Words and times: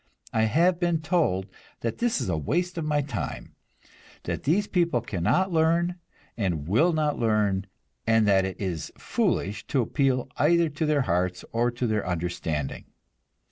I 0.33 0.45
have 0.45 0.79
been 0.79 0.99
told 1.01 1.45
that 1.81 1.99
this 1.99 2.19
is 2.21 2.27
a 2.27 2.35
waste 2.35 2.75
of 2.79 2.83
my 2.85 3.01
time; 3.03 3.53
that 4.23 4.45
these 4.45 4.65
people 4.65 4.99
cannot 4.99 5.51
learn 5.51 5.99
and 6.35 6.67
will 6.67 6.91
not 6.91 7.19
learn, 7.19 7.67
and 8.07 8.27
that 8.27 8.43
it 8.43 8.59
is 8.59 8.91
foolish 8.97 9.67
to 9.67 9.83
appeal 9.83 10.27
either 10.37 10.69
to 10.69 10.87
their 10.87 11.01
hearts 11.01 11.45
or 11.51 11.69
their 11.69 12.07
understanding. 12.07 12.85